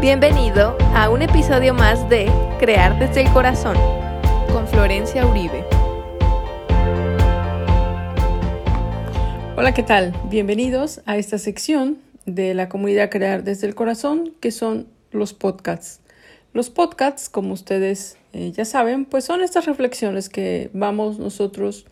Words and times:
Bienvenido 0.00 0.78
a 0.94 1.10
un 1.10 1.22
episodio 1.22 1.74
más 1.74 2.08
de 2.08 2.30
Crear 2.60 3.00
desde 3.00 3.22
el 3.22 3.32
Corazón 3.32 3.76
con 4.52 4.68
Florencia 4.68 5.26
Uribe. 5.26 5.64
Hola, 9.56 9.74
¿qué 9.74 9.82
tal? 9.82 10.14
Bienvenidos 10.30 11.00
a 11.04 11.16
esta 11.16 11.36
sección 11.38 11.98
de 12.26 12.54
la 12.54 12.68
comunidad 12.68 13.10
Crear 13.10 13.42
desde 13.42 13.66
el 13.66 13.74
Corazón, 13.74 14.34
que 14.38 14.52
son 14.52 14.86
los 15.10 15.34
podcasts. 15.34 15.98
Los 16.52 16.70
podcasts, 16.70 17.28
como 17.28 17.52
ustedes 17.52 18.18
eh, 18.32 18.52
ya 18.52 18.64
saben, 18.64 19.04
pues 19.04 19.24
son 19.24 19.42
estas 19.42 19.66
reflexiones 19.66 20.28
que 20.28 20.70
vamos 20.74 21.18
nosotros 21.18 21.86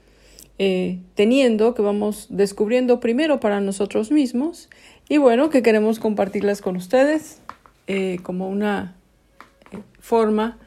eh, 0.60 1.00
teniendo, 1.16 1.74
que 1.74 1.82
vamos 1.82 2.28
descubriendo 2.30 3.00
primero 3.00 3.40
para 3.40 3.60
nosotros 3.60 4.12
mismos 4.12 4.68
y 5.08 5.16
bueno, 5.16 5.50
que 5.50 5.64
queremos 5.64 5.98
compartirlas 5.98 6.62
con 6.62 6.76
ustedes 6.76 7.40
eh, 7.86 8.18
como 8.22 8.48
una 8.48 8.96
forma 10.00 10.58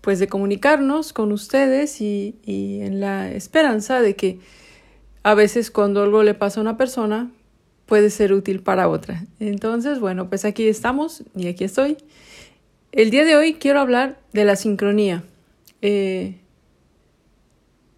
pues 0.00 0.18
de 0.18 0.28
comunicarnos 0.28 1.12
con 1.12 1.32
ustedes 1.32 2.00
y, 2.00 2.34
en 2.46 3.00
la 3.00 3.30
esperanza 3.30 4.00
de 4.00 4.16
que 4.16 4.38
a 5.22 5.34
veces 5.34 5.70
cuando 5.70 6.02
algo 6.02 6.22
le 6.22 6.34
pasa 6.34 6.60
a 6.60 6.62
una 6.62 6.76
persona 6.76 7.30
puede 7.86 8.10
ser 8.10 8.32
útil 8.32 8.62
para 8.62 8.88
otra. 8.88 9.24
Entonces, 9.40 10.00
bueno, 10.00 10.28
pues 10.28 10.44
aquí 10.44 10.68
estamos 10.68 11.24
y 11.36 11.48
aquí 11.48 11.64
estoy. 11.64 11.98
El 12.92 13.10
día 13.10 13.24
de 13.24 13.36
hoy 13.36 13.54
quiero 13.54 13.80
hablar 13.80 14.18
de 14.32 14.44
la 14.44 14.56
sincronía. 14.56 15.22
Eh, 15.82 16.36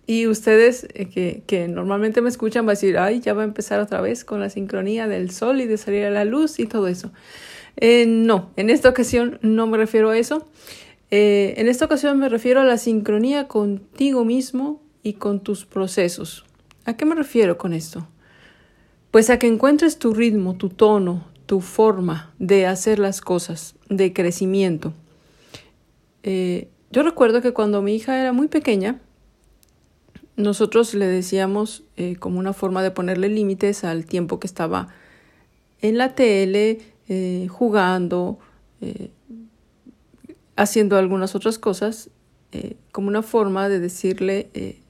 y 0.07 0.27
ustedes 0.27 0.89
eh, 0.95 1.09
que, 1.09 1.43
que, 1.47 1.69
normalmente 1.69 2.21
me 2.21 2.29
escuchan 2.29 2.67
van 2.67 2.73
a 2.73 2.79
decir, 2.79 2.99
ay, 2.99 3.21
ya 3.21 3.35
va 3.35 3.43
a 3.43 3.45
empezar 3.45 3.81
otra 3.81 4.01
vez 4.01 4.25
con 4.25 4.41
la 4.41 4.51
sincronía 4.51 5.07
del 5.07 5.31
sol 5.31 5.61
y 5.61 5.67
de 5.67 5.77
salir 5.77 6.05
a 6.07 6.11
la 6.11 6.25
luz 6.25 6.59
y 6.59 6.67
todo 6.67 6.89
eso. 6.89 7.13
Eh, 7.77 8.07
no, 8.07 8.51
en 8.57 8.71
esta 8.71 8.89
ocasión 8.89 9.39
no 9.43 9.67
me 9.67 9.79
refiero 9.79 10.11
a 10.11 10.19
eso. 10.19 10.47
Eh, 11.11 11.55
en 11.57 11.69
esta 11.69 11.85
ocasión 11.85 12.19
me 12.19 12.29
refiero 12.29 12.61
a 12.61 12.65
la 12.65 12.79
sincronía 12.79 13.49
contigo 13.49 14.25
mismo 14.25 14.83
y 15.03 15.15
con 15.15 15.41
tus 15.41 15.65
procesos. 15.65 16.45
¿A 16.85 16.97
qué 16.97 17.05
me 17.05 17.15
refiero 17.15 17.59
con 17.59 17.73
esto? 17.73 18.07
Pues 19.11 19.31
a 19.31 19.39
que 19.39 19.47
encuentres 19.47 19.99
tu 19.99 20.15
ritmo, 20.15 20.57
tu 20.57 20.71
tono, 20.71 21.27
tu 21.47 21.61
forma 21.61 22.33
de 22.39 22.67
hacer 22.67 22.99
las 22.99 23.21
cosas, 23.21 23.75
de 23.89 24.13
crecimiento. 24.13 24.95
Eh, 26.23 26.69
yo 26.91 27.03
recuerdo 27.03 27.43
que 27.43 27.53
cuando 27.53 27.83
mi 27.83 27.95
hija 27.95 28.21
era 28.21 28.33
muy 28.33 28.49
pequeña, 28.49 29.01
nosotros 30.37 30.95
le 30.95 31.07
decíamos 31.07 31.85
como 32.19 32.39
una 32.39 32.55
forma 32.55 32.83
de 32.83 32.91
ponerle 32.91 33.29
límites 33.29 33.85
al 33.85 34.07
tiempo 34.07 34.41
que 34.41 34.47
estaba 34.47 34.89
en 35.83 35.99
la 35.99 36.15
tele, 36.15 36.79
eh, 37.13 37.47
jugando, 37.49 38.39
eh, 38.81 39.11
haciendo 40.57 40.97
algunas 40.97 41.35
otras 41.35 41.59
cosas, 41.59 42.09
eh, 42.53 42.77
como 42.91 43.09
una 43.09 43.21
forma 43.23 43.69
de 43.69 43.81
decirle 43.81 44.49
eh, 44.55 44.81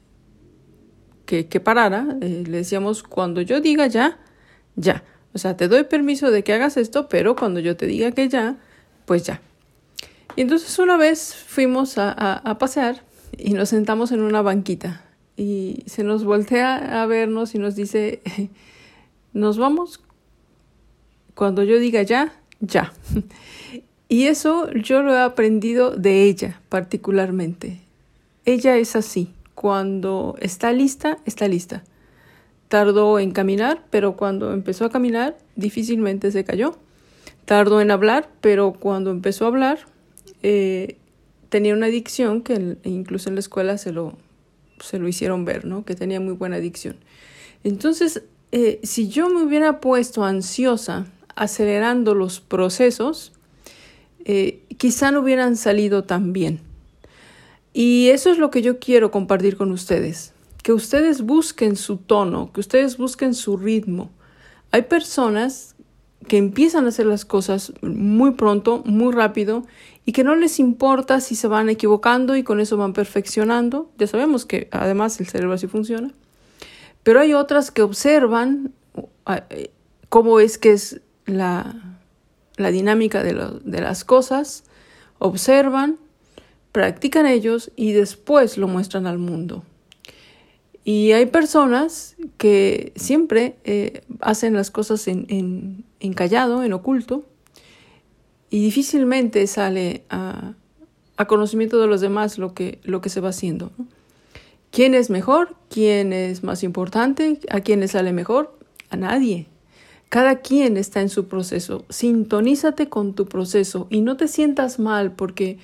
que, 1.26 1.48
que, 1.48 1.58
parara. 1.58 2.04
le 2.20 2.44
decíamos, 2.44 3.02
cuando 3.02 3.40
yo 3.40 3.60
diga 3.60 3.88
ya, 3.88 4.20
ya. 4.76 5.02
O 5.34 5.38
sea, 5.38 5.56
te 5.56 5.66
doy 5.66 5.82
permiso 5.82 6.30
de 6.30 6.44
que 6.44 6.52
hagas 6.52 6.76
esto, 6.76 7.08
pero 7.08 7.34
cuando 7.34 7.58
yo 7.58 7.76
te 7.76 7.86
diga 7.86 8.12
que 8.12 8.28
ya, 8.28 8.56
pues 9.04 9.24
ya. 9.24 9.40
Y 10.36 10.42
entonces 10.42 10.78
una 10.78 10.96
vez 10.96 11.34
fuimos 11.34 11.98
a, 11.98 12.12
a, 12.12 12.34
a 12.34 12.58
pasear 12.58 13.02
y 13.36 13.54
nos 13.54 13.70
sentamos 13.70 14.12
en 14.12 14.20
una 14.22 14.42
banquita 14.42 15.02
y 15.36 15.82
se 15.86 16.04
nos 16.04 16.24
voltea 16.24 17.02
a 17.02 17.06
vernos 17.06 17.56
y 17.56 17.58
nos 17.58 17.74
dice, 17.74 18.22
nos 19.32 19.58
vamos 19.58 20.00
cuando 21.34 21.62
yo 21.62 21.78
diga 21.78 22.02
ya, 22.02 22.33
ya. 22.61 22.92
Y 24.08 24.27
eso 24.27 24.70
yo 24.72 25.02
lo 25.02 25.14
he 25.14 25.20
aprendido 25.20 25.97
de 25.97 26.24
ella 26.24 26.61
particularmente. 26.69 27.80
Ella 28.45 28.77
es 28.77 28.95
así. 28.95 29.33
Cuando 29.55 30.36
está 30.39 30.70
lista, 30.73 31.17
está 31.24 31.48
lista. 31.48 31.83
Tardó 32.68 33.18
en 33.18 33.30
caminar, 33.30 33.83
pero 33.89 34.17
cuando 34.17 34.52
empezó 34.52 34.84
a 34.84 34.90
caminar, 34.90 35.39
difícilmente 35.56 36.30
se 36.30 36.45
cayó. 36.45 36.77
Tardó 37.46 37.80
en 37.80 37.90
hablar, 37.90 38.29
pero 38.42 38.74
cuando 38.74 39.11
empezó 39.11 39.46
a 39.46 39.48
hablar, 39.48 39.79
eh, 40.42 40.98
tenía 41.48 41.73
una 41.73 41.86
adicción 41.86 42.42
que 42.42 42.77
incluso 42.85 43.30
en 43.30 43.36
la 43.36 43.40
escuela 43.40 43.79
se 43.79 43.92
lo, 43.92 44.18
se 44.79 44.98
lo 44.98 45.08
hicieron 45.08 45.46
ver, 45.46 45.64
¿no? 45.64 45.86
Que 45.86 45.95
tenía 45.95 46.20
muy 46.20 46.35
buena 46.35 46.56
adicción. 46.56 46.96
Entonces, 47.64 48.24
eh, 48.52 48.80
si 48.83 49.08
yo 49.08 49.30
me 49.30 49.42
hubiera 49.42 49.80
puesto 49.80 50.23
ansiosa 50.24 51.06
acelerando 51.34 52.14
los 52.14 52.40
procesos, 52.40 53.32
eh, 54.24 54.62
quizá 54.78 55.10
no 55.10 55.20
hubieran 55.20 55.56
salido 55.56 56.04
tan 56.04 56.32
bien. 56.32 56.60
Y 57.72 58.08
eso 58.10 58.30
es 58.30 58.38
lo 58.38 58.50
que 58.50 58.62
yo 58.62 58.78
quiero 58.78 59.10
compartir 59.10 59.56
con 59.56 59.72
ustedes, 59.72 60.34
que 60.62 60.72
ustedes 60.72 61.22
busquen 61.22 61.76
su 61.76 61.96
tono, 61.96 62.52
que 62.52 62.60
ustedes 62.60 62.98
busquen 62.98 63.34
su 63.34 63.56
ritmo. 63.56 64.10
Hay 64.70 64.82
personas 64.82 65.74
que 66.28 66.36
empiezan 66.36 66.84
a 66.84 66.88
hacer 66.88 67.06
las 67.06 67.24
cosas 67.24 67.72
muy 67.82 68.32
pronto, 68.32 68.82
muy 68.84 69.12
rápido, 69.12 69.66
y 70.04 70.12
que 70.12 70.24
no 70.24 70.34
les 70.36 70.58
importa 70.58 71.20
si 71.20 71.34
se 71.34 71.48
van 71.48 71.68
equivocando 71.68 72.36
y 72.36 72.42
con 72.42 72.60
eso 72.60 72.76
van 72.76 72.92
perfeccionando. 72.92 73.90
Ya 73.98 74.06
sabemos 74.06 74.44
que 74.44 74.68
además 74.70 75.18
el 75.20 75.26
cerebro 75.26 75.54
así 75.54 75.66
funciona. 75.66 76.12
Pero 77.02 77.20
hay 77.20 77.34
otras 77.34 77.70
que 77.70 77.82
observan 77.82 78.72
eh, 79.50 79.70
cómo 80.08 80.40
es 80.40 80.58
que 80.58 80.72
es 80.72 81.00
la, 81.27 81.98
la 82.56 82.70
dinámica 82.70 83.22
de, 83.22 83.33
lo, 83.33 83.50
de 83.60 83.80
las 83.80 84.05
cosas, 84.05 84.64
observan, 85.18 85.98
practican 86.72 87.27
ellos 87.27 87.70
y 87.77 87.92
después 87.92 88.58
lo 88.58 88.68
muestran 88.68 89.06
al 89.06 89.18
mundo. 89.18 89.62
Y 90.84 91.12
hay 91.12 91.27
personas 91.27 92.16
que 92.38 92.92
siempre 92.96 93.56
eh, 93.64 94.02
hacen 94.20 94.55
las 94.55 94.70
cosas 94.70 95.06
en, 95.06 95.27
en, 95.28 95.84
en, 96.00 96.12
callado, 96.12 96.64
en 96.64 96.72
oculto, 96.72 97.24
y 98.50 98.62
difícilmente 98.64 99.46
sale 99.46 100.02
a, 100.11 100.55
a, 101.16 101.27
conocimiento 101.27 101.80
de 101.80 101.86
los 101.86 102.00
demás 102.00 102.36
lo 102.36 102.52
que, 102.52 102.80
lo 102.82 103.00
que 103.00 103.08
se 103.11 103.20
va 103.20 103.28
haciendo. 103.30 103.70
¿Quién 104.70 104.94
es 104.94 105.08
mejor? 105.08 105.55
¿Quién 105.70 106.12
es 106.12 106.42
más 106.42 106.62
importante? 106.62 107.38
¿A 107.50 107.61
quién 107.61 107.80
le 107.80 107.88
sale 107.88 108.12
mejor? 108.12 108.58
A 108.90 108.96
nadie. 108.96 109.46
Cada 110.12 110.40
quien 110.40 110.77
está 110.77 111.00
en 111.00 111.08
su 111.08 111.27
proceso. 111.27 111.86
Sintonízate 111.89 112.90
con 112.90 113.14
tu 113.14 113.24
proceso 113.24 113.86
y 113.89 114.02
no 114.02 114.18
te 114.18 114.28
sientas 114.28 114.78
mal 114.78 115.12
porque 115.12 115.56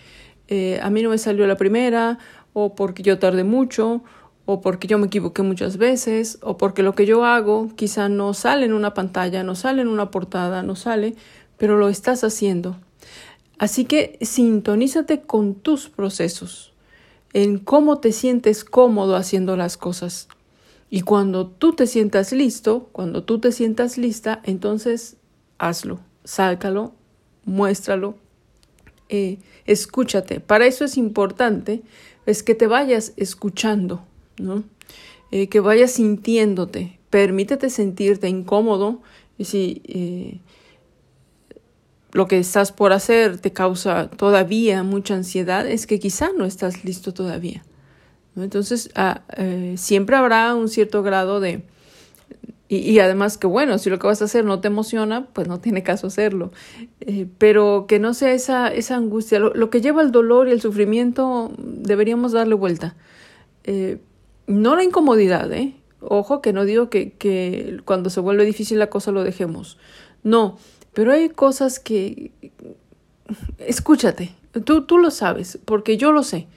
eh, 0.46 0.80
a 0.82 0.88
mí 0.88 1.02
no 1.02 1.10
me 1.10 1.18
salió 1.18 1.46
la 1.46 1.58
primera 1.58 2.18
o 2.54 2.74
porque 2.74 3.02
yo 3.02 3.18
tardé 3.18 3.44
mucho 3.44 4.02
o 4.46 4.62
porque 4.62 4.88
yo 4.88 4.98
me 4.98 5.08
equivoqué 5.08 5.42
muchas 5.42 5.76
veces 5.76 6.38
o 6.40 6.56
porque 6.56 6.82
lo 6.82 6.94
que 6.94 7.04
yo 7.04 7.26
hago 7.26 7.68
quizá 7.76 8.08
no 8.08 8.32
sale 8.32 8.64
en 8.64 8.72
una 8.72 8.94
pantalla, 8.94 9.42
no 9.42 9.54
sale 9.54 9.82
en 9.82 9.88
una 9.88 10.10
portada, 10.10 10.62
no 10.62 10.76
sale, 10.76 11.14
pero 11.58 11.76
lo 11.76 11.90
estás 11.90 12.24
haciendo. 12.24 12.78
Así 13.58 13.84
que 13.84 14.16
sintonízate 14.22 15.20
con 15.20 15.56
tus 15.56 15.90
procesos, 15.90 16.72
en 17.34 17.58
cómo 17.58 17.98
te 17.98 18.12
sientes 18.12 18.64
cómodo 18.64 19.14
haciendo 19.14 19.58
las 19.58 19.76
cosas. 19.76 20.26
Y 20.90 21.02
cuando 21.02 21.46
tú 21.46 21.74
te 21.74 21.86
sientas 21.86 22.32
listo, 22.32 22.88
cuando 22.92 23.22
tú 23.22 23.38
te 23.38 23.52
sientas 23.52 23.98
lista, 23.98 24.40
entonces 24.44 25.16
hazlo, 25.58 26.00
sácalo, 26.24 26.94
muéstralo, 27.44 28.16
eh, 29.08 29.38
escúchate. 29.66 30.40
Para 30.40 30.66
eso 30.66 30.84
es 30.84 30.96
importante 30.96 31.82
es 32.26 32.42
que 32.42 32.54
te 32.54 32.66
vayas 32.66 33.12
escuchando, 33.16 34.04
¿no? 34.38 34.64
Eh, 35.30 35.48
que 35.48 35.60
vayas 35.60 35.92
sintiéndote. 35.92 36.98
Permítete 37.10 37.70
sentirte 37.70 38.28
incómodo 38.28 39.00
y 39.38 39.44
si 39.44 39.82
eh, 39.86 40.40
lo 42.12 42.28
que 42.28 42.38
estás 42.38 42.72
por 42.72 42.92
hacer 42.92 43.38
te 43.38 43.52
causa 43.52 44.10
todavía 44.10 44.82
mucha 44.82 45.14
ansiedad, 45.14 45.66
es 45.66 45.86
que 45.86 45.98
quizá 45.98 46.30
no 46.36 46.44
estás 46.44 46.84
listo 46.84 47.12
todavía. 47.12 47.64
Entonces, 48.42 48.90
ah, 48.94 49.22
eh, 49.36 49.74
siempre 49.76 50.16
habrá 50.16 50.54
un 50.54 50.68
cierto 50.68 51.02
grado 51.02 51.40
de... 51.40 51.62
Y, 52.70 52.98
además 52.98 53.38
que 53.38 53.46
bueno, 53.46 53.78
si 53.78 53.88
lo 53.88 53.98
que 53.98 54.06
vas 54.06 54.20
a 54.20 54.26
hacer 54.26 54.44
no 54.44 54.60
te 54.60 54.68
emociona, 54.68 55.26
pues 55.32 55.48
no 55.48 55.58
tiene 55.58 55.82
caso 55.82 56.08
hacerlo. 56.08 56.52
Eh, 57.00 57.26
pero 57.38 57.86
que 57.88 57.98
no 57.98 58.12
sea 58.12 58.32
esa, 58.34 58.68
esa 58.68 58.96
angustia. 58.96 59.38
Lo, 59.38 59.70
que 59.70 59.80
lleva 59.80 60.02
al 60.02 60.12
dolor 60.12 60.48
y 60.48 60.50
el 60.50 60.60
sufrimiento, 60.60 61.50
deberíamos 61.56 62.32
darle 62.32 62.54
vuelta. 62.54 62.94
Eh, 63.64 64.02
no 64.46 64.76
la 64.76 64.84
incomodidad, 64.84 65.50
¿eh? 65.50 65.76
Ojo, 66.00 66.42
que 66.42 66.52
no 66.52 66.66
digo 66.66 66.90
que, 66.90 67.12
que 67.12 67.80
cuando 67.86 68.10
se 68.10 68.20
vuelve 68.20 68.44
difícil 68.44 68.78
la 68.78 68.90
cosa 68.90 69.12
lo 69.12 69.24
dejemos. 69.24 69.78
No, 70.22 70.58
pero 70.92 71.12
hay 71.12 71.30
cosas 71.30 71.80
que... 71.80 72.32
Escúchate, 73.58 74.34
tú, 74.64 74.82
tú 74.82 74.98
lo 74.98 75.10
sabes, 75.10 75.58
porque 75.64 75.96
yo 75.96 76.12
lo 76.12 76.22
sé. 76.22 76.48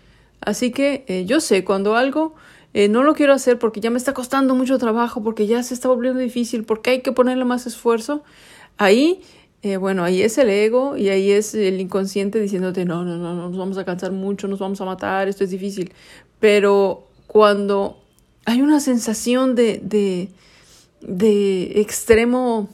Así 0.42 0.72
que 0.72 1.06
eh, 1.08 1.26
yo 1.26 1.40
sé 1.40 1.64
cuando 1.64 1.96
algo 1.96 2.36
eh, 2.74 2.90
no 2.90 3.04
lo 3.04 3.14
quiero 3.14 3.34
hacer 3.34 3.60
porque 3.60 3.80
ya 3.80 3.90
me 3.90 3.98
está 3.98 4.14
costando 4.14 4.56
mucho 4.56 4.78
trabajo, 4.78 5.24
porque 5.24 5.48
ya 5.48 5.62
se 5.64 5.74
está 5.74 5.88
volviendo 5.88 6.20
difícil, 6.20 6.64
porque 6.64 6.90
hay 6.92 7.02
que 7.02 7.12
ponerle 7.12 7.46
más 7.46 7.68
esfuerzo, 7.68 8.24
ahí 8.78 9.22
eh, 9.64 9.78
bueno, 9.78 10.04
ahí 10.04 10.24
es 10.24 10.40
el 10.40 10.50
ego 10.50 10.98
y 10.98 11.10
ahí 11.10 11.30
es 11.32 11.54
el 11.54 11.80
inconsciente 11.80 12.40
diciéndote, 12.40 12.84
no, 12.84 13.06
no, 13.06 13.18
no, 13.18 13.36
no, 13.36 13.50
nos 13.50 13.58
vamos 13.58 13.78
a 13.78 13.86
cansar 13.86 14.12
mucho, 14.12 14.48
nos 14.48 14.58
vamos 14.58 14.82
a 14.82 14.86
matar, 14.86 15.28
esto 15.28 15.44
es 15.44 15.52
difícil. 15.52 15.94
Pero 16.40 17.08
cuando 17.28 18.02
hay 18.46 18.62
una 18.62 18.80
sensación 18.80 19.54
de, 19.54 19.80
de, 19.84 20.30
de 21.02 21.80
extremo 21.80 22.70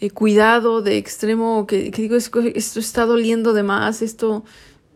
eh, 0.00 0.10
cuidado, 0.10 0.80
de 0.80 0.96
extremo, 0.96 1.66
que, 1.66 1.90
que 1.90 2.02
digo, 2.02 2.16
esto 2.16 2.80
está 2.80 3.04
doliendo 3.04 3.52
de 3.52 3.62
más, 3.62 4.00
esto 4.00 4.44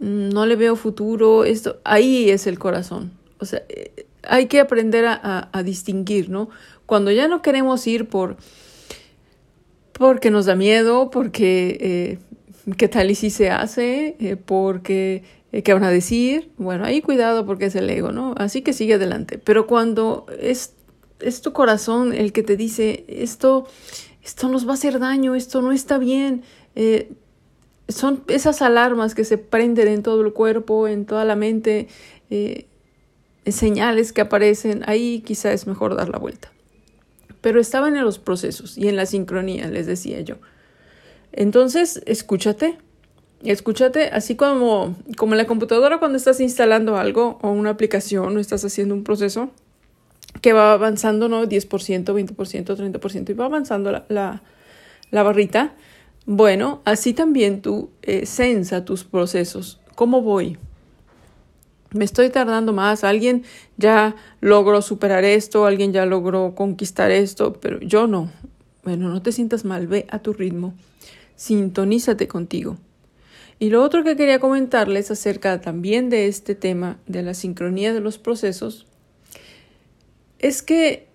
no 0.03 0.45
le 0.45 0.57
veo 0.57 0.77
futuro, 0.77 1.45
esto, 1.45 1.81
ahí 1.85 2.29
es 2.29 2.47
el 2.47 2.59
corazón. 2.59 3.13
O 3.39 3.45
sea, 3.45 3.63
eh, 3.69 4.07
hay 4.23 4.47
que 4.47 4.61
aprender 4.61 5.07
a, 5.07 5.49
a 5.51 5.63
distinguir, 5.63 6.29
¿no? 6.29 6.51
Cuando 6.87 7.11
ya 7.11 7.29
no 7.29 7.41
queremos 7.41 7.87
ir 7.87 8.09
por 8.09 8.37
porque 9.93 10.31
nos 10.31 10.47
da 10.47 10.57
miedo, 10.57 11.11
porque 11.11 11.79
eh, 11.81 12.73
qué 12.77 12.89
tal 12.89 13.11
y 13.11 13.15
si 13.15 13.31
se 13.31 13.51
hace, 13.51 14.17
eh, 14.19 14.37
porque 14.37 15.23
eh, 15.53 15.63
qué 15.63 15.73
van 15.73 15.85
a 15.85 15.91
decir. 15.91 16.51
Bueno, 16.57 16.85
ahí 16.85 17.01
cuidado 17.03 17.47
porque 17.47 17.67
es 17.67 17.77
el 17.77 17.89
ego, 17.89 18.11
¿no? 18.11 18.35
Así 18.37 18.63
que 18.63 18.73
sigue 18.73 18.95
adelante. 18.95 19.39
Pero 19.39 19.67
cuando 19.67 20.27
es, 20.41 20.75
es 21.21 21.41
tu 21.41 21.53
corazón 21.53 22.13
el 22.13 22.33
que 22.33 22.43
te 22.43 22.57
dice, 22.57 23.05
esto, 23.09 23.67
esto 24.23 24.49
nos 24.49 24.67
va 24.67 24.73
a 24.73 24.75
hacer 24.75 24.99
daño, 24.99 25.35
esto 25.35 25.63
no 25.63 25.73
está 25.73 25.99
bien, 25.99 26.43
son 27.89 28.23
esas 28.29 28.63
alarmas 28.63 29.15
que 29.15 29.25
se 29.25 29.39
prenden 29.39 29.89
en 29.89 30.03
todo 30.03 30.23
el 30.23 30.33
cuerpo, 30.33 30.89
en 30.89 31.05
toda 31.05 31.25
la 31.25 31.37
mente, 31.37 31.89
señales 33.47 34.13
que 34.13 34.21
aparecen, 34.21 34.83
ahí 34.87 35.21
quizá 35.21 35.53
es 35.53 35.67
mejor 35.67 35.97
dar 35.97 36.09
la 36.09 36.19
vuelta 36.19 36.53
pero 37.43 37.61
estaban 37.61 37.97
en 37.97 38.05
los 38.05 38.19
procesos 38.19 38.79
y 38.79 38.89
en 38.89 38.97
la 38.97 39.05
sincronía, 39.05 39.69
les 39.69 39.87
decía 39.87 40.21
yo. 40.23 40.37
Entonces, 41.33 42.01
escúchate, 42.07 42.79
escúchate, 43.43 44.09
así 44.09 44.37
como, 44.37 44.97
como 45.19 45.35
en 45.35 45.39
la 45.39 45.47
computadora 45.47 45.99
cuando 45.99 46.17
estás 46.17 46.41
instalando 46.41 46.97
algo 46.97 47.39
o 47.43 47.51
una 47.51 47.71
aplicación 47.71 48.37
o 48.37 48.41
estás 48.41 48.65
haciendo 48.65 48.95
un 48.95 49.03
proceso 49.03 49.51
que 50.41 50.53
va 50.53 50.73
avanzando, 50.73 51.29
¿no? 51.29 51.45
10%, 51.45 52.05
20%, 52.05 53.01
30% 53.01 53.31
y 53.31 53.33
va 53.35 53.45
avanzando 53.47 53.91
la, 53.91 54.41
la, 55.11 55.23
barrita. 55.23 55.75
Bueno, 56.25 56.83
así 56.85 57.15
también 57.15 57.63
tú 57.63 57.91
eh, 58.03 58.27
sensa 58.27 58.85
tus 58.85 59.05
procesos. 59.05 59.81
¿Cómo 59.95 60.23
voy? 60.23 60.59
me 61.95 62.05
estoy 62.05 62.31
tardando 62.31 62.73
más, 62.73 63.05
alguien 63.05 63.45
ya 63.77 64.17
logró 64.41 64.83
superar 64.83 65.25
esto, 65.25 65.67
alguien 65.67 65.93
ya 65.93 66.07
logró 66.07 66.55
conquistar 66.55 67.11
esto, 67.11 67.55
pero 67.55 67.81
yo 67.81 68.07
no. 68.07 68.31
Bueno, 68.83 69.09
no 69.09 69.23
te 69.23 69.33
sientas 69.33 69.65
mal, 69.65 69.87
ve 69.87 70.07
a 70.11 70.21
tu 70.21 70.33
ritmo, 70.33 70.75
sintonízate 71.37 72.29
contigo. 72.29 72.79
Y 73.59 73.71
lo 73.71 73.83
otro 73.83 74.03
que 74.03 74.17
quería 74.17 74.41
comentarles 74.41 75.11
acerca 75.11 75.61
también 75.61 76.11
de 76.11 76.27
este 76.27 76.55
tema 76.55 76.99
de 77.07 77.23
la 77.23 77.35
sincronía 77.35 77.95
de 77.95 78.01
los 78.01 78.19
procesos 78.19 78.87
es 80.41 80.63
que 80.63 81.07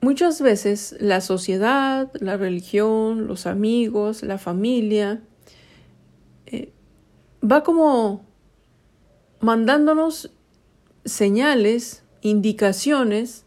muchas 0.00 0.40
veces 0.40 0.96
la 1.00 1.20
sociedad, 1.20 2.10
la 2.20 2.36
religión, 2.36 3.26
los 3.26 3.46
amigos, 3.46 4.22
la 4.22 4.38
familia, 4.38 5.22
eh, 6.46 6.72
va 7.42 7.62
como 7.62 8.24
mandándonos 9.40 10.30
señales, 11.04 12.02
indicaciones 12.22 13.44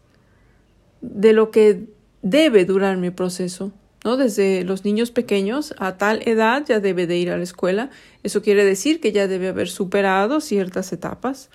de 1.00 1.32
lo 1.32 1.50
que 1.50 1.88
debe 2.22 2.64
durar 2.64 2.96
mi 2.96 3.10
proceso. 3.10 3.72
¿no? 4.04 4.16
Desde 4.16 4.64
los 4.64 4.84
niños 4.84 5.10
pequeños 5.10 5.74
a 5.78 5.96
tal 5.96 6.22
edad 6.26 6.64
ya 6.66 6.80
debe 6.80 7.06
de 7.06 7.18
ir 7.18 7.30
a 7.30 7.36
la 7.36 7.42
escuela. 7.42 7.90
Eso 8.22 8.42
quiere 8.42 8.64
decir 8.64 9.00
que 9.00 9.12
ya 9.12 9.28
debe 9.28 9.48
haber 9.48 9.68
superado 9.68 10.40
ciertas 10.40 10.92
etapas. 10.92 11.50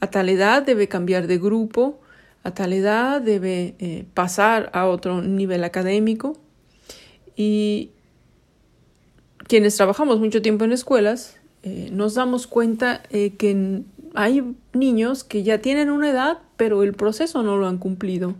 A 0.00 0.10
tal 0.10 0.28
edad 0.28 0.62
debe 0.62 0.88
cambiar 0.88 1.26
de 1.26 1.38
grupo. 1.38 2.00
A 2.44 2.52
tal 2.52 2.72
edad 2.72 3.20
debe 3.20 3.74
eh, 3.78 4.04
pasar 4.14 4.70
a 4.72 4.86
otro 4.86 5.22
nivel 5.22 5.64
académico. 5.64 6.38
Y 7.36 7.90
quienes 9.48 9.76
trabajamos 9.76 10.20
mucho 10.20 10.40
tiempo 10.40 10.64
en 10.64 10.72
escuelas 10.72 11.40
eh, 11.62 11.88
nos 11.90 12.14
damos 12.14 12.46
cuenta 12.46 13.02
eh, 13.10 13.34
que 13.36 13.82
hay 14.14 14.54
niños 14.74 15.24
que 15.24 15.42
ya 15.42 15.62
tienen 15.62 15.90
una 15.90 16.10
edad, 16.10 16.38
pero 16.56 16.82
el 16.82 16.92
proceso 16.92 17.42
no 17.42 17.56
lo 17.56 17.66
han 17.66 17.78
cumplido. 17.78 18.34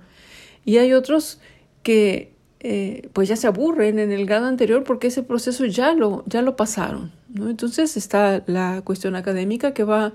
Y 0.66 0.76
hay 0.76 0.92
otros 0.92 1.40
que 1.82 2.34
eh, 2.60 3.08
pues 3.12 3.28
ya 3.28 3.36
se 3.36 3.46
aburren 3.46 3.98
en 3.98 4.10
el 4.12 4.26
grado 4.26 4.46
anterior 4.46 4.84
porque 4.84 5.08
ese 5.08 5.22
proceso 5.22 5.66
ya 5.66 5.92
lo, 5.92 6.22
ya 6.26 6.42
lo 6.42 6.56
pasaron. 6.56 7.12
¿no? 7.28 7.50
Entonces 7.50 7.96
está 7.96 8.42
la 8.46 8.82
cuestión 8.84 9.16
académica 9.16 9.74
que 9.74 9.84
va 9.84 10.12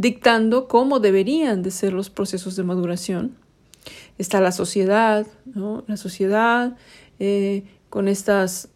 dictando 0.00 0.66
cómo 0.66 0.98
deberían 0.98 1.62
de 1.62 1.70
ser 1.70 1.92
los 1.92 2.08
procesos 2.08 2.56
de 2.56 2.62
maduración. 2.62 3.36
Está 4.16 4.40
la 4.40 4.50
sociedad, 4.50 5.26
¿no? 5.44 5.84
la 5.88 5.98
sociedad 5.98 6.74
con 7.90 8.08
estas 8.08 8.70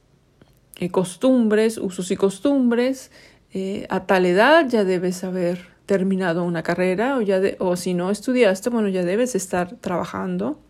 costumbres, 0.91 1.79
usos 1.79 2.11
y 2.11 2.17
costumbres, 2.17 3.11
eh, 3.55 3.87
a 3.89 4.05
tal 4.05 4.27
edad 4.27 4.69
ya 4.69 4.85
debes 4.85 5.25
haber 5.25 5.67
terminado 5.87 6.45
una 6.45 6.63
carrera 6.63 7.17
o, 7.17 7.23
ya 7.23 7.41
o 7.59 7.77
si 7.77 7.95
no 7.95 8.11
estudiaste, 8.11 8.69
bueno, 8.69 8.89
ya 8.89 9.03
debes 9.03 9.35
estar 9.35 9.77
trabajando. 9.77 10.61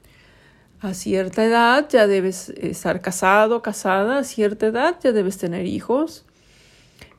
A 0.81 0.95
cierta 0.95 1.45
edad 1.45 1.89
ya 1.89 2.07
debes 2.07 2.51
estar 2.51 3.01
casado, 3.01 3.61
casada, 3.61 4.19
a 4.19 4.25
cierta 4.25 4.67
edad 4.67 5.01
ya 5.03 5.11
debes 5.11 5.37
tener 5.37 5.67
hijos, 5.67 6.25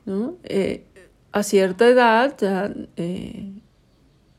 ¿no? 0.06 0.36
Eh, 0.44 0.84
a 1.38 1.42
cierta 1.42 1.88
edad 1.88 2.36
ya, 2.40 2.72
eh, 2.96 3.52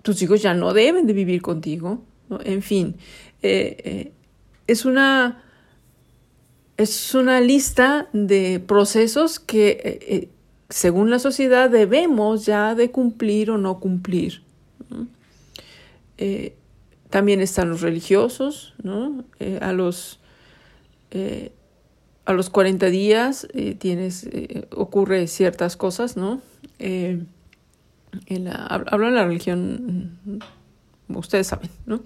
tus 0.01 0.21
hijos 0.21 0.41
ya 0.41 0.53
no 0.53 0.73
deben 0.73 1.05
de 1.07 1.13
vivir 1.13 1.41
contigo, 1.41 2.03
En 2.43 2.61
fin, 2.61 2.95
es 3.41 4.85
una 4.85 5.43
es 6.75 7.15
una 7.15 7.39
lista 7.39 8.07
de 8.13 8.59
procesos 8.59 9.39
que 9.39 10.29
según 10.69 11.09
la 11.09 11.19
sociedad 11.19 11.69
debemos 11.69 12.45
ya 12.45 12.75
de 12.75 12.91
cumplir 12.91 13.51
o 13.51 13.57
no 13.57 13.79
cumplir. 13.79 14.41
Eh, 16.17 16.55
también 17.09 17.39
están 17.41 17.69
los 17.69 17.81
religiosos, 17.81 18.73
¿no? 18.83 19.23
Eh, 19.39 19.59
a, 19.61 19.71
los, 19.71 20.19
eh, 21.11 21.51
a 22.25 22.33
los 22.33 22.49
40 22.49 22.87
días 22.87 23.47
tienes, 23.79 24.27
ocurre 24.75 25.27
ciertas 25.27 25.77
cosas, 25.77 26.17
¿no? 26.17 26.41
En 26.79 28.47
hablo 28.47 29.07
de 29.07 29.11
la 29.11 29.25
religión, 29.25 30.41
ustedes 31.09 31.47
saben, 31.47 31.69
¿no? 31.85 32.01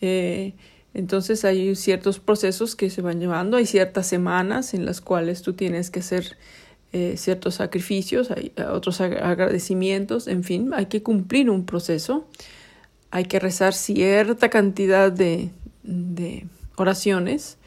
entonces 0.00 1.44
hay 1.44 1.74
ciertos 1.74 2.20
procesos 2.20 2.74
que 2.74 2.88
se 2.88 3.02
van 3.02 3.20
llevando, 3.20 3.56
hay 3.56 3.66
ciertas 3.66 4.06
semanas 4.06 4.72
en 4.72 4.86
las 4.86 5.00
cuales 5.00 5.42
tú 5.42 5.52
tienes 5.52 5.90
que 5.90 6.00
hacer 6.00 6.36
eh, 6.92 7.16
ciertos 7.18 7.56
sacrificios, 7.56 8.30
hay 8.30 8.52
eh, 8.56 8.62
otros 8.62 9.02
agradecimientos, 9.02 10.28
en 10.28 10.44
fin, 10.44 10.72
hay 10.72 10.86
que 10.86 11.02
cumplir 11.02 11.50
un 11.50 11.66
proceso, 11.66 12.26
hay 13.10 13.24
que 13.24 13.38
rezar 13.38 13.74
cierta 13.74 14.48
cantidad 14.48 15.12
de, 15.12 15.50
de 15.82 16.46
oraciones, 16.76 17.58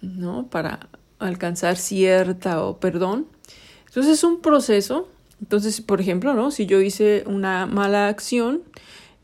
¿no? 0.00 0.46
Para 0.48 0.88
alcanzar 1.18 1.76
cierta 1.76 2.62
o 2.62 2.78
perdón. 2.78 3.26
Entonces 3.86 4.18
es 4.18 4.24
un 4.24 4.40
proceso. 4.40 5.08
Entonces, 5.42 5.80
por 5.80 6.00
ejemplo, 6.00 6.34
¿no? 6.34 6.52
Si 6.52 6.66
yo 6.66 6.80
hice 6.80 7.24
una 7.26 7.66
mala 7.66 8.08
acción, 8.08 8.62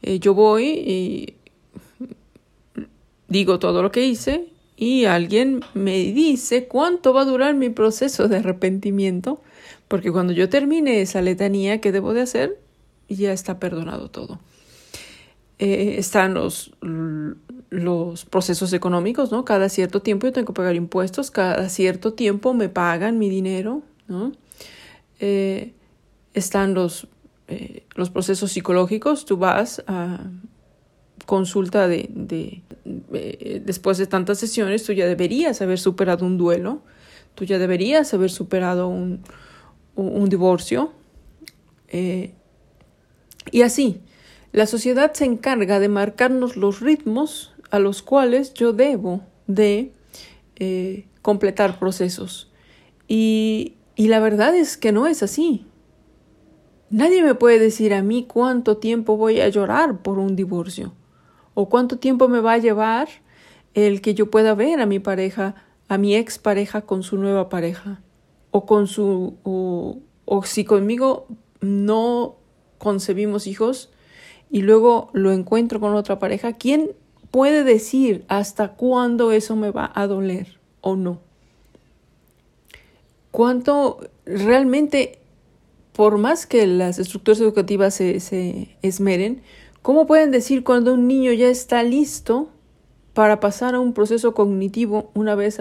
eh, 0.02 0.18
yo 0.18 0.34
voy 0.34 0.64
y 0.66 1.34
digo 3.28 3.60
todo 3.60 3.82
lo 3.82 3.92
que 3.92 4.04
hice 4.04 4.48
y 4.76 5.04
alguien 5.04 5.60
me 5.75 5.96
dice 6.12 6.66
cuánto 6.66 7.12
va 7.12 7.22
a 7.22 7.25
durar 7.25 7.54
mi 7.54 7.70
proceso 7.70 8.26
de 8.26 8.38
arrepentimiento, 8.38 9.40
porque 9.87 10.10
cuando 10.10 10.32
yo 10.32 10.48
termine 10.48 11.00
esa 11.00 11.22
letanía 11.22 11.80
que 11.80 11.92
debo 11.92 12.12
de 12.14 12.22
hacer, 12.22 12.58
ya 13.08 13.32
está 13.32 13.60
perdonado 13.60 14.10
todo. 14.10 14.40
Eh, 15.60 15.96
están 15.98 16.34
los, 16.34 16.72
los 17.70 18.25
procesos 18.25 18.72
económicos, 18.72 19.30
¿no? 19.30 19.44
Cada 19.44 19.68
cierto 19.68 20.02
tiempo 20.02 20.26
yo 20.26 20.32
tengo 20.32 20.46
que 20.48 20.52
pagar 20.52 20.75
impuestos, 20.75 21.30
cada 21.30 21.68
cierto 21.68 22.12
tiempo 22.12 22.54
me 22.54 22.68
pagan 22.68 23.18
mi 23.18 23.28
dinero, 23.28 23.82
¿no? 24.08 24.32
Eh, 25.20 25.72
están 26.38 26.75
los, 26.75 27.07
eh, 27.49 27.85
los 27.95 28.11
procesos 28.11 28.52
psicológicos, 28.52 29.25
tú 29.25 29.37
vas 29.37 29.83
a 29.87 30.21
consulta 31.26 31.88
de, 31.88 32.09
de 32.11 32.62
eh, 33.12 33.62
después 33.64 33.99
de 33.99 34.07
tantas 34.07 34.38
sesiones, 34.38 34.85
tú 34.85 34.92
ya 34.92 35.07
deberías 35.07 35.61
haber 35.61 35.78
superado 35.78 36.25
un 36.25 36.38
duelo, 36.38 36.83
tú 37.35 37.45
ya 37.45 37.59
deberías 37.59 38.14
haber 38.14 38.30
superado 38.30 38.88
un, 38.88 39.23
un, 39.95 40.28
divorcio. 40.30 40.92
Eh, 41.88 42.33
y 43.50 43.62
así, 43.62 44.00
la 44.52 44.66
sociedad 44.66 45.12
se 45.12 45.26
encarga 45.26 45.80
de 45.80 45.88
marcarnos 45.88 46.57
los 46.57 46.80
ritmos 46.80 47.52
a 47.71 47.78
los 47.78 48.00
cuales 48.00 48.54
yo 48.54 48.73
debo 48.73 49.23
de 49.47 49.92
completar 51.21 51.78
procesos. 51.78 52.50
Y, 53.07 53.75
y 53.97 54.09
la 54.09 54.21
verdad 54.21 54.54
es 54.54 54.76
que 54.76 54.92
no 54.92 55.07
es 55.07 55.23
así. 55.23 55.66
Nadie 56.90 57.23
me 57.23 57.35
puede 57.35 57.59
decir 57.59 57.92
a 57.92 58.02
mí 58.02 58.25
cuánto 58.26 58.78
tiempo 58.78 59.16
voy 59.16 59.40
a 59.40 59.49
llorar 59.49 59.99
por 60.02 60.18
un 60.18 60.37
divorcio 60.37 60.92
o 61.54 61.68
cuánto 61.68 61.99
tiempo 61.99 62.28
me 62.28 62.40
va 62.40 62.54
a 62.54 62.59
llevar 62.59 63.09
el 63.75 64.00
que 64.00 64.14
yo 64.14 64.30
pueda 64.30 64.54
ver 64.54 64.80
a 64.80 64.87
mi 64.87 64.99
pareja, 64.99 65.54
a 65.88 65.99
mi 65.99 66.16
ex 66.16 66.38
pareja 66.38 66.83
con 66.83 67.02
su 67.02 67.18
nueva 67.18 67.49
pareja 67.49 68.00
o 68.50 68.64
con 68.64 68.87
su 68.87 69.37
o, 69.42 69.99
o 70.25 70.42
si 70.45 70.64
conmigo 70.64 71.26
no 71.61 72.37
concebimos 72.78 73.47
hijos 73.47 73.90
y 74.50 74.62
luego 74.62 75.11
lo 75.12 75.33
encuentro 75.33 75.80
con 75.80 75.95
otra 75.95 76.18
pareja, 76.18 76.54
¿quién 76.54 76.92
puede 77.30 77.64
decir 77.64 78.25
hasta 78.28 78.73
cuándo 78.73 79.33
eso 79.33 79.57
me 79.57 79.71
va 79.71 79.92
a 79.95 80.07
doler 80.07 80.59
o 80.80 80.97
no? 80.97 81.21
¿Cuánto 83.30 84.00
realmente, 84.25 85.17
por 85.99 86.17
más 86.17 86.47
que 86.47 86.64
las 86.69 87.00
estructuras 87.00 87.40
educativas 87.40 87.93
se, 87.93 88.21
se 88.21 88.76
esmeren, 88.83 89.43
cómo 89.83 90.07
pueden 90.07 90.31
decir 90.31 90.62
cuando 90.62 90.95
un 90.95 91.09
niño 91.09 91.33
ya 91.33 91.49
está 91.49 91.83
listo 91.83 92.50
para 93.14 93.40
pasar 93.40 93.75
a 93.75 93.81
un 93.81 93.95
proceso 93.95 94.33
cognitivo 94.33 95.11
una 95.14 95.35
vez 95.35 95.61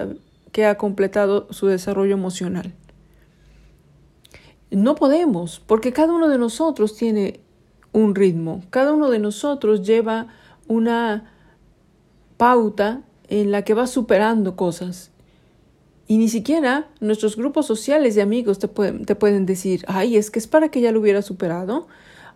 que 0.51 0.67
ha 0.67 0.77
completado 0.77 1.47
su 1.49 1.65
desarrollo 1.65 2.13
emocional? 2.13 2.75
No 4.69 4.93
podemos, 4.93 5.59
porque 5.59 5.91
cada 5.91 6.13
uno 6.13 6.27
de 6.27 6.37
nosotros 6.37 6.95
tiene 6.95 7.39
un 7.91 8.13
ritmo, 8.13 8.61
cada 8.69 8.93
uno 8.93 9.09
de 9.09 9.17
nosotros 9.17 9.81
lleva 9.81 10.27
una 10.67 11.33
pauta 12.37 13.01
en 13.27 13.49
la 13.49 13.63
que 13.63 13.73
va 13.73 13.87
superando 13.87 14.55
cosas. 14.55 15.09
Y 16.07 16.17
ni 16.17 16.29
siquiera 16.29 16.87
nuestros 17.01 17.35
grupos 17.35 17.65
sociales 17.65 18.15
de 18.15 18.21
amigos 18.21 18.59
te 18.59 18.69
pueden, 18.69 19.05
te 19.05 19.15
pueden 19.15 19.45
decir, 19.45 19.83
ay, 19.87 20.15
es 20.15 20.31
que 20.31 20.39
es 20.39 20.47
para 20.47 20.69
que 20.69 20.79
ya 20.79 20.91
lo 20.93 21.01
hubiera 21.01 21.21
superado. 21.21 21.87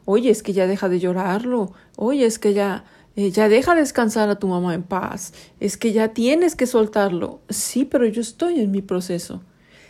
Oye, 0.03 0.29
es 0.29 0.43
que 0.43 0.51
ya 0.51 0.67
deja 0.67 0.89
de 0.89 0.99
llorarlo. 0.99 1.71
Oye, 1.95 2.25
es 2.25 2.37
que 2.37 2.53
ya, 2.53 2.83
eh, 3.15 3.31
ya 3.31 3.47
deja 3.47 3.73
descansar 3.73 4.29
a 4.29 4.35
tu 4.39 4.47
mamá 4.47 4.73
en 4.73 4.83
paz. 4.83 5.33
Es 5.61 5.77
que 5.77 5.93
ya 5.93 6.09
tienes 6.09 6.55
que 6.55 6.67
soltarlo. 6.67 7.39
Sí, 7.49 7.85
pero 7.85 8.05
yo 8.05 8.21
estoy 8.21 8.59
en 8.59 8.71
mi 8.71 8.81
proceso. 8.81 9.41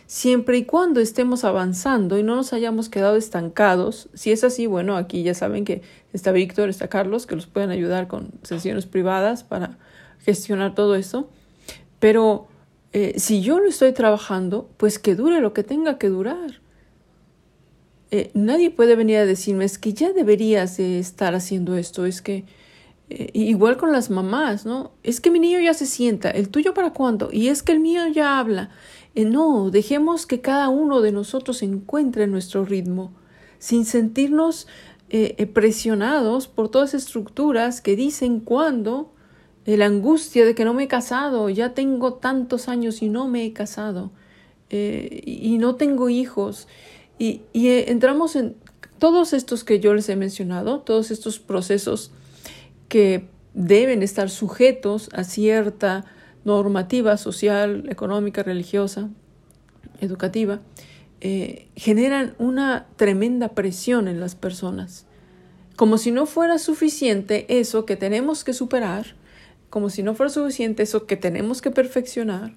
Siempre 0.06 0.58
y 0.58 0.64
cuando 0.64 1.00
estemos 1.00 1.42
avanzando 1.42 2.18
y 2.18 2.22
no 2.22 2.36
nos 2.36 2.52
hayamos 2.52 2.88
quedado 2.88 3.16
estancados, 3.16 4.10
si 4.14 4.30
es 4.30 4.44
así, 4.44 4.66
bueno, 4.66 4.96
aquí 4.96 5.22
ya 5.22 5.32
saben 5.32 5.64
que 5.64 5.82
está 6.12 6.32
Víctor, 6.32 6.68
está 6.68 6.88
Carlos, 6.88 7.26
que 7.26 7.34
los 7.34 7.46
pueden 7.46 7.70
ayudar 7.70 8.08
con 8.08 8.30
sesiones 8.42 8.86
privadas 8.86 9.42
para 9.42 9.78
gestionar 10.20 10.74
todo 10.74 10.94
eso. 10.94 11.30
Pero 11.98 12.46
eh, 12.92 13.14
si 13.16 13.40
yo 13.40 13.58
no 13.58 13.66
estoy 13.66 13.92
trabajando, 13.92 14.68
pues 14.76 14.98
que 14.98 15.14
dure 15.14 15.40
lo 15.40 15.54
que 15.54 15.62
tenga 15.62 15.98
que 15.98 16.08
durar. 16.08 16.60
Eh, 18.10 18.30
nadie 18.34 18.70
puede 18.70 18.96
venir 18.96 19.16
a 19.16 19.26
decirme, 19.26 19.64
es 19.64 19.78
que 19.78 19.94
ya 19.94 20.12
deberías 20.12 20.76
de 20.76 20.98
estar 20.98 21.34
haciendo 21.34 21.76
esto, 21.76 22.04
es 22.04 22.20
que 22.20 22.44
eh, 23.08 23.30
igual 23.32 23.78
con 23.78 23.92
las 23.92 24.10
mamás, 24.10 24.66
¿no? 24.66 24.92
Es 25.02 25.22
que 25.22 25.30
mi 25.30 25.38
niño 25.38 25.58
ya 25.60 25.72
se 25.72 25.86
sienta, 25.86 26.30
el 26.30 26.50
tuyo 26.50 26.74
para 26.74 26.92
cuándo, 26.92 27.30
y 27.32 27.48
es 27.48 27.62
que 27.62 27.72
el 27.72 27.80
mío 27.80 28.06
ya 28.08 28.38
habla. 28.38 28.70
no, 29.14 29.70
dejemos 29.70 30.26
que 30.26 30.42
cada 30.42 30.68
uno 30.68 31.00
de 31.00 31.12
nosotros 31.12 31.62
encuentre 31.62 32.26
nuestro 32.26 32.64
ritmo, 32.64 33.12
sin 33.58 33.84
sentirnos 33.86 34.66
presionados 35.52 36.48
por 36.48 36.70
todas 36.70 36.94
estructuras 36.94 37.82
que 37.82 37.96
dicen 37.96 38.40
cuándo 38.40 39.12
la 39.66 39.86
angustia 39.86 40.44
de 40.44 40.54
que 40.54 40.64
no 40.64 40.74
me 40.74 40.84
he 40.84 40.88
casado, 40.88 41.48
ya 41.48 41.74
tengo 41.74 42.14
tantos 42.14 42.68
años 42.68 43.02
y 43.02 43.08
no 43.08 43.28
me 43.28 43.44
he 43.44 43.52
casado, 43.52 44.10
eh, 44.70 45.22
y 45.24 45.58
no 45.58 45.76
tengo 45.76 46.08
hijos, 46.08 46.68
y, 47.18 47.42
y 47.52 47.68
eh, 47.68 47.90
entramos 47.90 48.36
en 48.36 48.56
todos 48.98 49.32
estos 49.32 49.64
que 49.64 49.80
yo 49.80 49.94
les 49.94 50.08
he 50.08 50.16
mencionado, 50.16 50.80
todos 50.80 51.10
estos 51.10 51.38
procesos 51.38 52.12
que 52.88 53.28
deben 53.54 54.02
estar 54.02 54.30
sujetos 54.30 55.08
a 55.12 55.24
cierta 55.24 56.04
normativa 56.44 57.16
social, 57.16 57.84
económica, 57.88 58.42
religiosa, 58.42 59.10
educativa, 60.00 60.60
eh, 61.20 61.68
generan 61.76 62.34
una 62.38 62.86
tremenda 62.96 63.50
presión 63.50 64.08
en 64.08 64.20
las 64.20 64.34
personas. 64.34 65.06
Como 65.76 65.98
si 65.98 66.10
no 66.10 66.26
fuera 66.26 66.58
suficiente 66.58 67.46
eso 67.60 67.86
que 67.86 67.96
tenemos 67.96 68.44
que 68.44 68.52
superar, 68.52 69.14
como 69.72 69.88
si 69.88 70.02
no 70.02 70.14
fuera 70.14 70.28
suficiente 70.28 70.82
eso 70.82 71.06
que 71.06 71.16
tenemos 71.16 71.62
que 71.62 71.70
perfeccionar, 71.70 72.52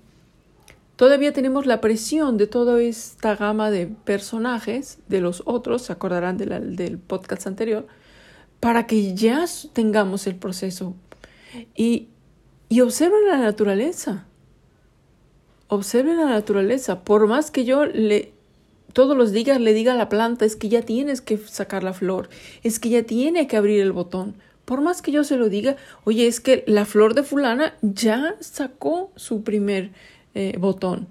todavía 0.97 1.31
tenemos 1.31 1.65
la 1.65 1.79
presión 1.79 2.35
de 2.35 2.45
toda 2.45 2.81
esta 2.81 3.37
gama 3.37 3.71
de 3.71 3.87
personajes, 3.87 4.99
de 5.07 5.21
los 5.21 5.41
otros, 5.45 5.83
se 5.83 5.93
acordarán 5.93 6.35
del 6.35 6.97
podcast 6.97 7.47
anterior, 7.47 7.87
para 8.59 8.85
que 8.85 9.15
ya 9.15 9.45
tengamos 9.71 10.27
el 10.27 10.35
proceso. 10.35 10.93
Y, 11.73 12.09
y 12.67 12.81
observen 12.81 13.29
la 13.29 13.37
naturaleza. 13.37 14.25
Observen 15.69 16.17
la 16.17 16.25
naturaleza. 16.25 17.05
Por 17.05 17.27
más 17.27 17.49
que 17.49 17.63
yo 17.63 17.85
le 17.85 18.33
todos 18.91 19.15
los 19.15 19.31
días 19.31 19.61
le 19.61 19.73
diga 19.73 19.93
a 19.93 19.95
la 19.95 20.09
planta, 20.09 20.43
es 20.43 20.57
que 20.57 20.67
ya 20.67 20.81
tienes 20.81 21.21
que 21.21 21.37
sacar 21.37 21.81
la 21.81 21.93
flor, 21.93 22.27
es 22.61 22.77
que 22.77 22.89
ya 22.89 23.03
tiene 23.03 23.47
que 23.47 23.55
abrir 23.55 23.79
el 23.79 23.93
botón. 23.93 24.35
Por 24.65 24.81
más 24.81 25.03
que 25.03 25.11
yo 25.11 25.23
se 25.23 25.37
lo 25.37 25.47
diga, 25.47 25.77
oye, 26.03 26.25
es 26.25 26.39
que 26.39 26.63
la 26.67 26.85
flor 26.85 27.13
de 27.13 27.21
fulana 27.21 27.75
ya 27.81 28.35
sacó 28.39 29.11
su 29.15 29.43
primer 29.43 29.91
eh, 30.33 30.55
botón. 30.59 31.07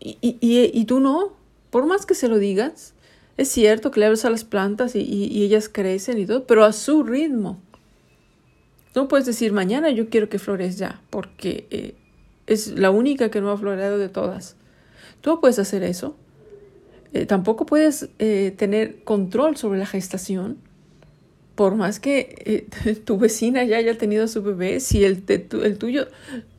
Y, 0.00 0.84
tú 0.86 1.00
no, 1.00 1.32
por 1.70 1.86
más 1.86 2.04
que 2.04 2.14
se 2.14 2.28
lo 2.28 2.38
digas, 2.38 2.92
es 3.38 3.48
cierto 3.48 3.90
que 3.90 4.00
le 4.00 4.06
abres 4.06 4.24
a 4.26 4.30
las 4.30 4.44
plantas 4.44 4.94
y, 4.96 5.42
ellas 5.42 5.70
crecen 5.70 6.18
y 6.18 6.26
todo, 6.26 6.46
pero 6.46 6.64
a 6.64 6.72
su 6.72 7.02
ritmo. 7.02 7.58
No 8.94 9.08
puedes 9.08 9.26
decir, 9.26 9.52
mañana 9.52 9.90
yo 9.90 10.08
quiero 10.08 10.28
que 10.28 10.38
flores 10.38 10.76
ya, 10.76 11.00
porque 11.10 11.66
eh, 11.70 11.94
es 12.46 12.78
la 12.78 12.90
única 12.90 13.30
que 13.30 13.40
no 13.40 13.50
ha 13.50 13.56
floreado 13.56 13.98
de 13.98 14.08
todas. 14.08 14.56
Tú 15.20 15.30
no 15.30 15.40
puedes 15.40 15.58
hacer 15.58 15.82
eso. 15.82 16.16
Eh, 17.12 17.26
tampoco 17.26 17.64
puedes 17.64 18.08
tener 18.18 19.04
control 19.04 19.56
sobre 19.56 19.78
la 19.78 19.86
gestación 19.86 20.58
por 21.54 21.74
más 21.74 22.00
que 22.00 22.66
eh, 22.84 22.94
tu 23.04 23.18
vecina 23.18 23.64
ya 23.64 23.76
haya 23.76 23.96
tenido 23.96 24.26
su 24.28 24.42
bebé, 24.42 24.80
si 24.80 25.04
el, 25.04 25.24
el 25.28 25.78
tuyo 25.78 26.08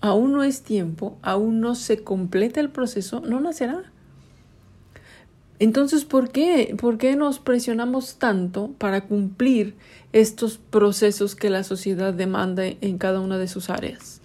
aún 0.01 0.33
no 0.33 0.43
es 0.43 0.61
tiempo, 0.61 1.17
aún 1.21 1.59
no 1.59 1.75
se 1.75 2.03
completa 2.03 2.59
el 2.59 2.69
proceso, 2.69 3.21
no 3.21 3.39
nacerá. 3.39 3.91
Entonces, 5.57 6.03
¿por 6.03 6.31
qué? 6.31 6.75
¿Por 6.77 6.97
qué 6.97 7.15
nos 7.15 7.39
presionamos 7.39 8.17
tanto 8.17 8.71
para 8.77 9.05
cumplir 9.07 9.75
estos 10.11 10.57
procesos 10.57 11.35
que 11.35 11.49
la 11.49 11.63
sociedad 11.63 12.13
demanda 12.13 12.65
en 12.65 12.97
cada 12.97 13.21
una 13.21 13.37
de 13.37 13.47
sus 13.47 13.69
áreas? 13.69 14.21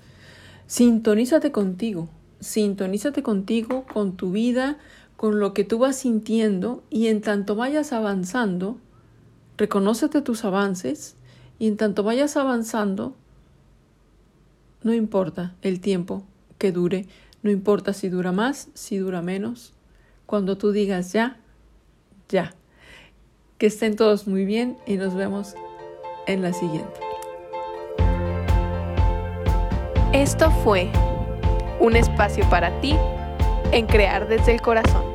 Sintonízate 0.66 1.52
contigo, 1.52 2.08
sintonízate 2.40 3.22
contigo, 3.22 3.84
con 3.92 4.16
tu 4.16 4.32
vida, 4.32 4.78
con 5.16 5.38
lo 5.38 5.54
que 5.54 5.64
tú 5.64 5.78
vas 5.78 5.96
sintiendo 5.96 6.82
y 6.90 7.06
en 7.06 7.20
tanto 7.20 7.54
vayas 7.54 7.92
avanzando, 7.92 8.78
Reconócete 9.61 10.23
tus 10.23 10.47
avances 10.47 11.17
y 11.59 11.69
en 11.69 11.76
tanto 11.76 12.02
vayas 12.02 12.38
avanzando, 12.38 13.14
no 14.83 14.95
importa 14.95 15.55
el 15.61 15.83
tiempo 15.83 16.23
que 16.57 16.73
dure, 16.73 17.07
no 17.43 17.50
importa 17.50 17.93
si 17.93 18.09
dura 18.09 18.33
más, 18.33 18.71
si 18.73 18.97
dura 18.97 19.21
menos, 19.21 19.75
cuando 20.25 20.57
tú 20.57 20.73
digas 20.73 21.12
ya, 21.12 21.37
ya. 22.31 22.55
Que 23.59 23.67
estén 23.67 23.97
todos 23.97 24.26
muy 24.26 24.47
bien 24.47 24.79
y 24.87 24.97
nos 24.97 25.14
vemos 25.14 25.52
en 26.26 26.40
la 26.40 26.55
siguiente. 26.55 26.99
Esto 30.14 30.50
fue 30.64 30.90
un 31.81 31.97
espacio 31.97 32.49
para 32.49 32.81
ti 32.81 32.97
en 33.73 33.87
crear 33.87 34.26
desde 34.26 34.55
el 34.55 34.62
corazón. 34.62 35.10